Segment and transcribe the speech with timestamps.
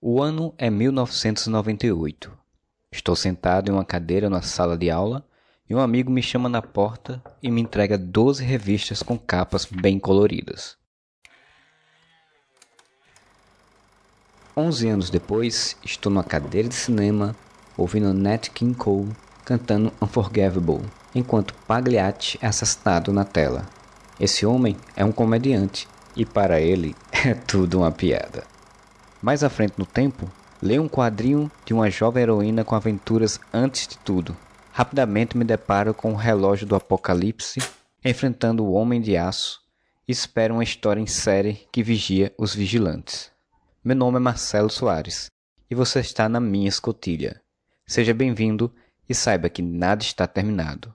[0.00, 2.30] O ano é 1998.
[2.92, 5.26] Estou sentado em uma cadeira na sala de aula
[5.68, 9.98] e um amigo me chama na porta e me entrega 12 revistas com capas bem
[9.98, 10.76] coloridas.
[14.54, 17.34] Onze anos depois, estou numa cadeira de cinema
[17.74, 19.16] ouvindo Nat King Cole
[19.46, 20.84] cantando Unforgivable,
[21.14, 23.66] enquanto Pagliatti é assassinado na tela.
[24.20, 26.94] Esse homem é um comediante e para ele
[27.24, 28.55] é tudo uma piada.
[29.26, 30.30] Mais à frente no tempo,
[30.62, 34.36] leio um quadrinho de uma jovem heroína com aventuras antes de tudo.
[34.70, 37.58] Rapidamente me deparo com o relógio do apocalipse
[38.04, 39.60] enfrentando o Homem de Aço
[40.06, 43.32] e espero uma história em série que vigia os vigilantes.
[43.82, 45.28] Meu nome é Marcelo Soares
[45.68, 47.42] e você está na minha escotilha.
[47.84, 48.72] Seja bem-vindo
[49.08, 50.94] e saiba que nada está terminado.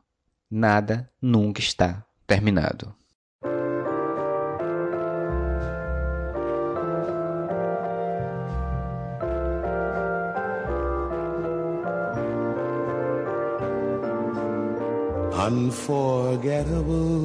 [0.50, 2.96] Nada nunca está terminado.
[15.42, 17.20] Unforgettable.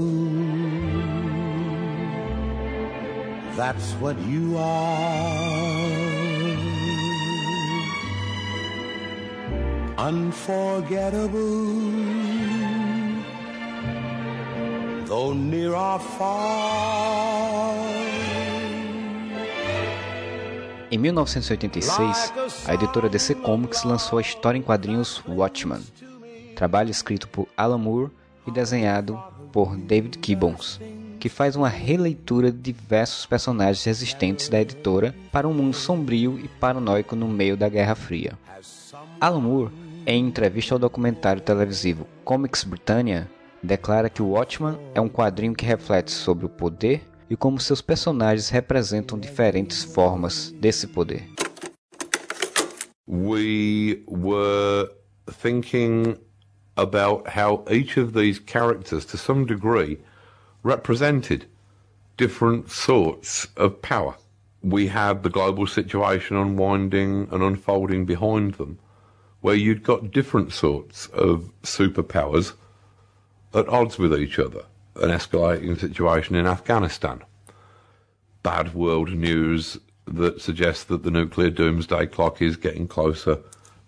[3.56, 5.86] That's what you are.
[10.06, 11.40] unforgettable,
[15.06, 17.74] though near or far.
[20.90, 22.32] Em 1986,
[22.66, 25.82] a editora DC Comics lançou a história em quadrinhos Watchman,
[26.56, 28.10] trabalho escrito por Alan Moore
[28.44, 29.16] e desenhado
[29.52, 30.80] por David Gibbons,
[31.20, 36.48] que faz uma releitura de diversos personagens existentes da editora para um mundo sombrio e
[36.48, 38.36] paranoico no meio da Guerra Fria.
[39.20, 43.28] Alan Moore em entrevista ao documentário televisivo Comics Britannia,
[43.60, 47.82] declara que o Watchman é um quadrinho que reflete sobre o poder e como seus
[47.82, 51.28] personagens representam diferentes formas desse poder.
[53.08, 54.88] We were
[55.42, 56.16] thinking
[56.76, 59.98] about how each of these characters, to some degree,
[60.62, 61.46] represented
[62.16, 64.16] different sorts of power.
[64.62, 68.78] We had the global situation unwinding and unfolding behind them.
[69.46, 72.54] where you'd got different sorts of superpowers
[73.54, 74.64] at odds with each other.
[74.96, 77.22] An escalating situation in Afghanistan.
[78.42, 83.38] Bad world news that suggests that the nuclear doomsday clock is getting closer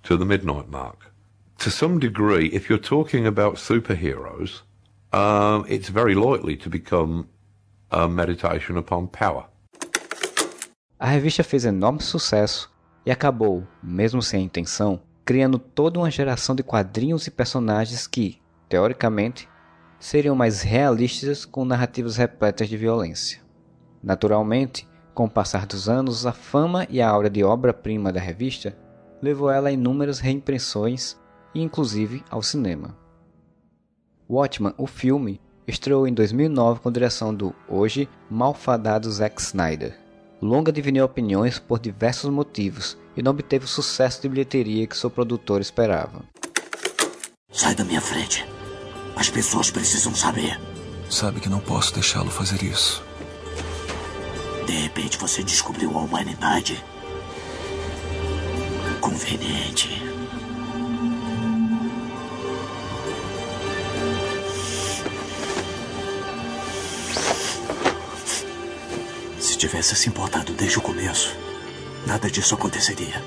[0.05, 1.13] to the midnight mark.
[1.59, 4.63] To some degree, if you're talking about superheroes,
[5.13, 7.27] um, it's very likely to become
[7.91, 9.47] a meditation upon power.
[11.01, 12.71] A revista fez enorme sucesso
[13.05, 19.49] e acabou, mesmo sem intenção, criando toda uma geração de quadrinhos e personagens que, teoricamente,
[19.99, 23.41] seriam mais realistas com narrativas repletas de violência.
[24.01, 28.79] Naturalmente, com o passar dos anos, a fama e a aura de obra-prima da revista
[29.21, 31.17] levou ela a inúmeras reimpressões
[31.55, 32.97] e inclusive ao cinema.
[34.29, 39.99] Watchman, o filme, estreou em 2009 com direção do hoje malfadado Zack Snyder.
[40.41, 45.11] Longa dividiu opiniões por diversos motivos e não obteve o sucesso de bilheteria que seu
[45.11, 46.23] produtor esperava.
[47.51, 48.47] Sai da minha frente.
[49.17, 50.61] As pessoas precisam saber.
[51.11, 53.03] Sabe que não posso deixá-lo fazer isso.
[54.67, 56.83] De repente você descobriu a humanidade.
[59.01, 60.08] Conveniente.
[69.59, 71.37] Se tivesse se importado desde o começo,
[72.07, 73.21] nada disso aconteceria.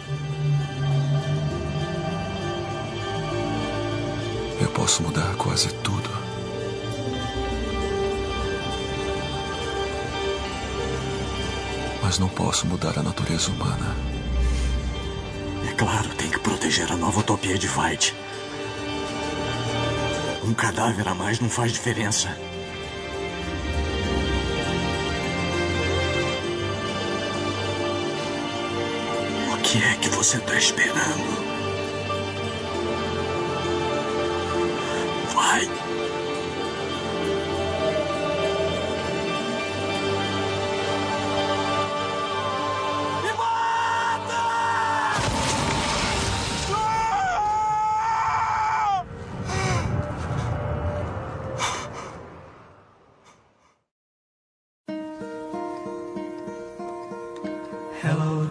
[4.61, 6.09] Eu posso mudar quase tudo.
[12.01, 13.93] Mas não posso mudar a natureza humana.
[15.69, 18.15] É claro, tem que proteger a nova utopia de Fight.
[20.45, 22.29] Um cadáver a mais não faz diferença.
[29.71, 31.31] Que é que você está esperando?
[35.33, 35.91] Vai.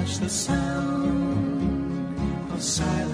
[0.00, 1.72] touched the sound
[2.52, 3.10] of silence.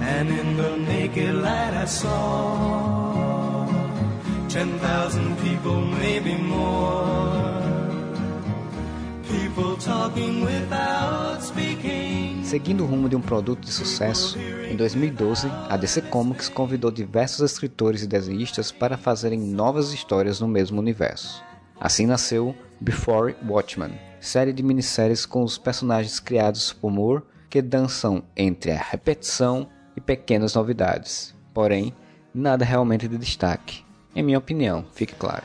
[0.00, 3.66] And in the naked light I saw
[4.48, 7.52] ten thousand people, maybe more.
[12.42, 17.52] Seguindo o rumo de um produto de sucesso, em 2012, a DC Comics convidou diversos
[17.52, 21.42] escritores e desenhistas para fazerem novas histórias no mesmo universo.
[21.80, 28.24] Assim nasceu Before Watchmen, série de minisséries com os personagens criados por Moore que dançam
[28.36, 31.34] entre a repetição e pequenas novidades.
[31.52, 31.94] Porém,
[32.34, 33.84] nada realmente de destaque.
[34.14, 35.44] Em minha opinião, fique claro.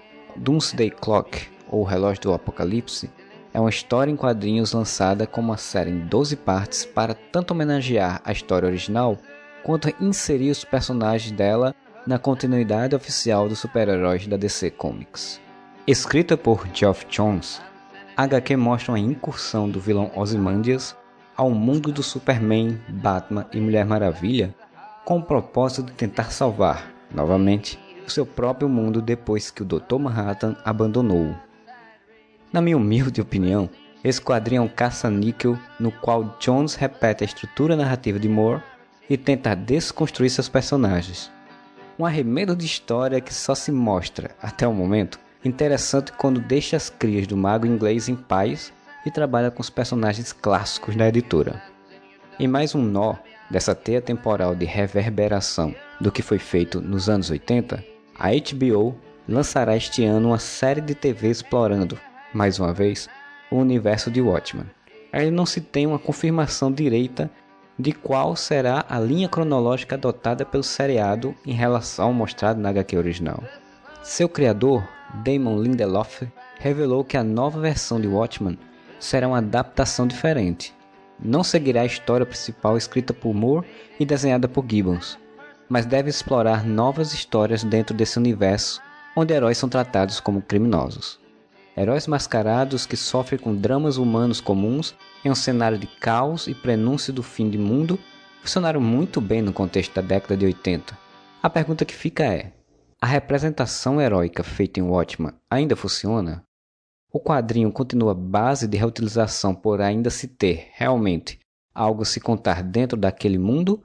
[0.35, 3.09] Doomsday Clock, ou Relógio do Apocalipse,
[3.53, 8.21] é uma história em quadrinhos lançada como uma série em 12 partes para tanto homenagear
[8.23, 9.17] a história original
[9.63, 11.75] quanto inserir os personagens dela
[12.05, 15.39] na continuidade oficial dos super-heróis da DC Comics.
[15.85, 17.61] Escrita por Geoff Jones,
[18.15, 20.95] a HQ mostra uma incursão do vilão Ozymandias
[21.35, 24.53] ao mundo do Superman, Batman e Mulher Maravilha
[25.05, 29.97] com o propósito de tentar salvar, novamente, seu próprio mundo depois que o Dr.
[29.99, 31.35] Manhattan abandonou-o.
[32.51, 33.69] Na minha humilde opinião,
[34.03, 38.63] esse quadrinho é um caça-níquel no qual Jones repete a estrutura narrativa de Moore
[39.09, 41.31] e tenta desconstruir seus personagens.
[41.99, 46.89] Um arremedo de história que só se mostra, até o momento, interessante quando deixa as
[46.89, 48.73] crias do mago inglês em paz
[49.05, 51.61] e trabalha com os personagens clássicos da editora.
[52.39, 53.15] Em mais um nó
[53.51, 57.83] dessa teia temporal de reverberação do que foi feito nos anos 80,
[58.21, 58.95] a HBO
[59.27, 61.99] lançará este ano uma série de TV explorando,
[62.31, 63.09] mais uma vez,
[63.49, 64.67] o universo de Watchmen.
[65.11, 67.31] Ainda não se tem uma confirmação direita
[67.79, 72.95] de qual será a linha cronológica adotada pelo seriado em relação ao mostrado na HQ
[72.95, 73.43] original.
[74.03, 74.87] Seu criador,
[75.25, 76.21] Damon Lindelof,
[76.59, 78.57] revelou que a nova versão de Watchmen
[78.99, 80.75] será uma adaptação diferente.
[81.19, 83.65] Não seguirá a história principal escrita por Moore
[83.99, 85.17] e desenhada por Gibbons,
[85.71, 88.81] mas deve explorar novas histórias dentro desse universo
[89.15, 91.17] onde heróis são tratados como criminosos.
[91.77, 97.13] Heróis mascarados que sofrem com dramas humanos comuns em um cenário de caos e prenúncio
[97.13, 97.97] do fim do mundo
[98.41, 100.97] funcionaram muito bem no contexto da década de 80.
[101.41, 102.51] A pergunta que fica é:
[102.99, 106.43] a representação heróica feita em Watchmen ainda funciona?
[107.13, 111.39] O quadrinho continua base de reutilização por ainda se ter, realmente,
[111.73, 113.81] algo a se contar dentro daquele mundo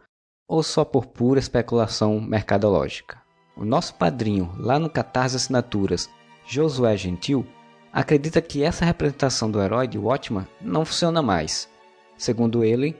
[0.49, 3.21] ou só por pura especulação mercadológica?
[3.57, 6.09] O nosso padrinho, lá no Catarse Assinaturas,
[6.47, 7.47] Josué Gentil,
[7.93, 11.69] acredita que essa representação do herói de Watchman não funciona mais.
[12.17, 12.97] Segundo ele,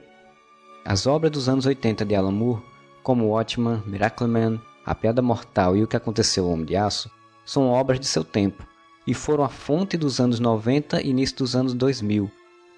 [0.83, 2.63] as obras dos anos 80 de Alan Moore,
[3.03, 7.09] como Watchman, Miracle Man, A Piada Mortal e O que Aconteceu ao Homem de Aço,
[7.45, 8.65] são obras de seu tempo
[9.05, 12.29] e foram a fonte dos anos 90 e início dos anos 2000,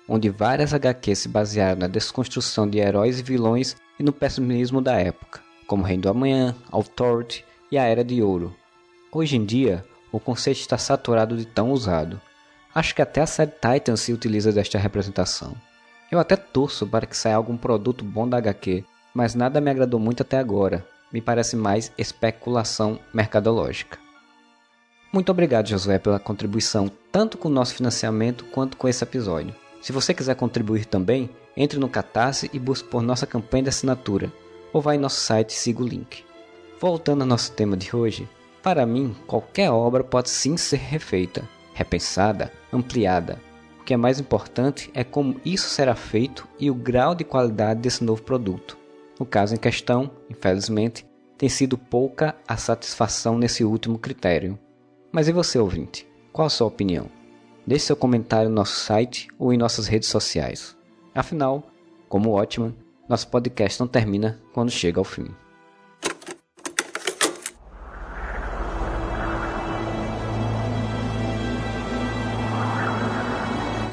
[0.07, 4.95] onde várias HQs se basearam na desconstrução de heróis e vilões e no pessimismo da
[4.95, 8.55] época, como Reino do Amanhã, Authority e a Era de Ouro.
[9.11, 12.19] Hoje em dia, o conceito está saturado de tão usado.
[12.73, 15.53] Acho que até a série Titan se utiliza desta representação.
[16.11, 19.99] Eu até torço para que saia algum produto bom da HQ, mas nada me agradou
[19.99, 20.85] muito até agora.
[21.11, 23.97] Me parece mais especulação mercadológica.
[25.11, 29.55] Muito obrigado, Josué, pela contribuição, tanto com o nosso financiamento quanto com esse episódio.
[29.81, 31.29] Se você quiser contribuir também,
[31.59, 34.31] entre no Catarse e busque por nossa campanha de assinatura,
[34.71, 36.23] ou vá em nosso site e siga o link.
[36.79, 38.27] Voltando ao nosso tema de hoje,
[38.63, 43.41] para mim, qualquer obra pode sim ser refeita, repensada, ampliada.
[43.81, 47.81] O que é mais importante é como isso será feito e o grau de qualidade
[47.81, 48.77] desse novo produto.
[49.19, 51.05] No caso em questão, infelizmente,
[51.37, 54.57] tem sido pouca a satisfação nesse último critério.
[55.11, 56.07] Mas e você, ouvinte?
[56.31, 57.07] Qual a sua opinião?
[57.67, 60.78] Deixe seu comentário no nosso site ou em nossas redes sociais.
[61.19, 61.69] Afinal,
[62.07, 62.73] como Watchman,
[63.09, 65.27] nosso podcast não termina quando chega ao fim.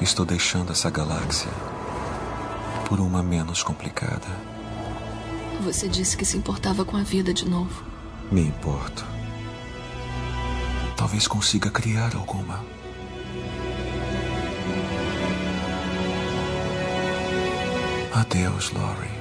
[0.01, 1.51] Estou deixando essa galáxia
[2.89, 4.29] por uma menos complicada.
[5.63, 7.85] Você disse que se importava com a vida de novo.
[8.31, 9.05] Me importo.
[10.97, 12.65] Talvez consiga criar alguma.
[18.17, 19.16] Adeus, Laurie.